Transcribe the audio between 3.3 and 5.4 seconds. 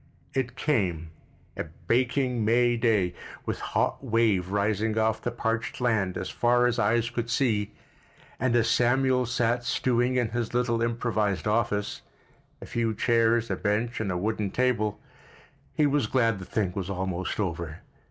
with hot wave rising off the